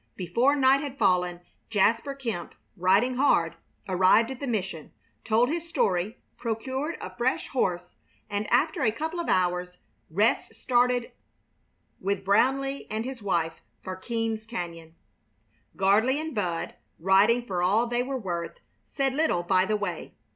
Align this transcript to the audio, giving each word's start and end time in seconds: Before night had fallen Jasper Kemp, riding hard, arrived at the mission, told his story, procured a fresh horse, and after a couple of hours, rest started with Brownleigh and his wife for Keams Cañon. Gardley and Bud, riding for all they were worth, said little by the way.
Before 0.15 0.55
night 0.55 0.79
had 0.81 0.97
fallen 0.97 1.41
Jasper 1.69 2.15
Kemp, 2.15 2.55
riding 2.75 3.17
hard, 3.17 3.55
arrived 3.87 4.31
at 4.31 4.39
the 4.39 4.47
mission, 4.47 4.93
told 5.23 5.47
his 5.49 5.69
story, 5.69 6.17
procured 6.37 6.97
a 6.99 7.15
fresh 7.15 7.49
horse, 7.49 7.97
and 8.27 8.47
after 8.49 8.81
a 8.81 8.91
couple 8.91 9.19
of 9.19 9.29
hours, 9.29 9.77
rest 10.09 10.55
started 10.55 11.11
with 11.99 12.25
Brownleigh 12.25 12.87
and 12.89 13.05
his 13.05 13.21
wife 13.21 13.61
for 13.83 13.95
Keams 13.95 14.47
Cañon. 14.47 14.93
Gardley 15.77 16.19
and 16.19 16.33
Bud, 16.33 16.73
riding 16.97 17.45
for 17.45 17.61
all 17.61 17.85
they 17.85 18.01
were 18.01 18.17
worth, 18.17 18.59
said 18.91 19.13
little 19.13 19.43
by 19.43 19.65
the 19.67 19.77
way. 19.77 20.15